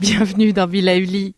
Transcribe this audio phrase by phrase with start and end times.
[0.00, 1.34] Bienvenue dans Villa Uli.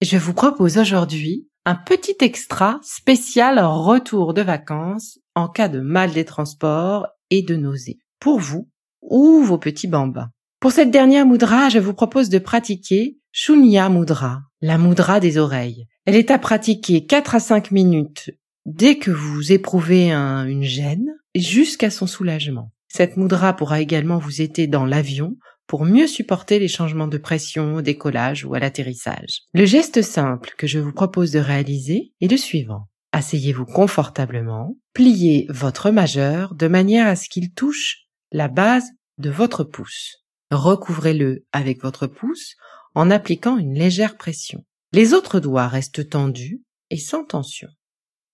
[0.00, 6.12] Je vous propose aujourd'hui un petit extra spécial retour de vacances en cas de mal
[6.12, 7.98] des transports et de nausées.
[8.20, 8.68] Pour vous
[9.02, 10.30] ou vos petits bambins.
[10.60, 15.86] Pour cette dernière moudra, je vous propose de pratiquer Shunya Mudra, la moudra des oreilles.
[16.04, 18.30] Elle est à pratiquer 4 à 5 minutes
[18.66, 22.72] dès que vous éprouvez une gêne jusqu'à son soulagement.
[22.88, 25.36] Cette moudra pourra également vous aider dans l'avion
[25.66, 29.42] pour mieux supporter les changements de pression au décollage ou à l'atterrissage.
[29.52, 32.88] Le geste simple que je vous propose de réaliser est le suivant.
[33.12, 38.86] Asseyez-vous confortablement, pliez votre majeur de manière à ce qu'il touche la base
[39.18, 40.24] de votre pouce.
[40.50, 42.54] Recouvrez-le avec votre pouce
[42.94, 44.64] en appliquant une légère pression.
[44.92, 47.68] Les autres doigts restent tendus et sans tension.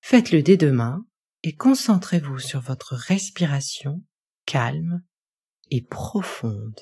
[0.00, 1.04] Faites-le des deux mains
[1.42, 4.02] et concentrez-vous sur votre respiration
[4.46, 5.02] calme
[5.70, 6.80] et profonde.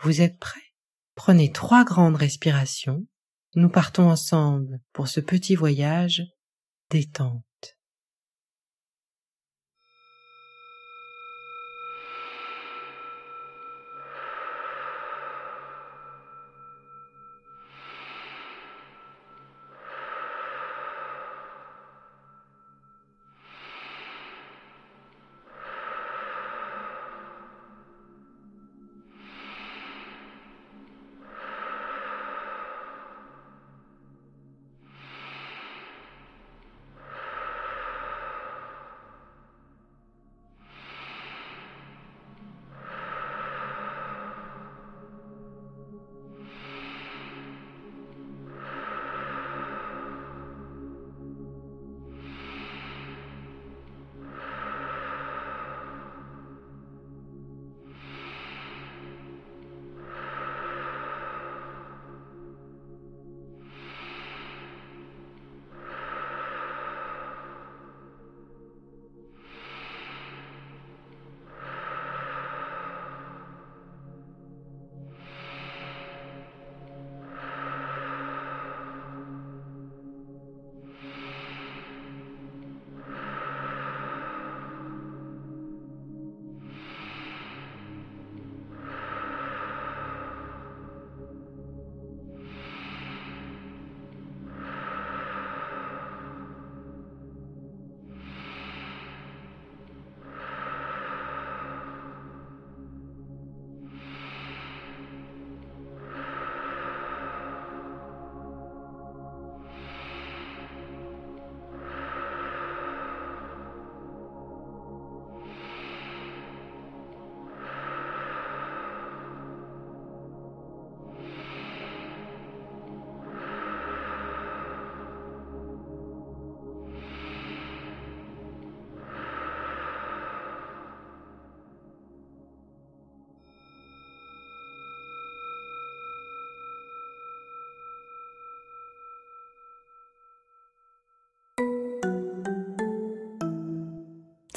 [0.00, 0.60] Vous êtes prêts?
[1.14, 3.06] Prenez trois grandes respirations.
[3.54, 6.22] Nous partons ensemble pour ce petit voyage
[6.90, 7.44] détente.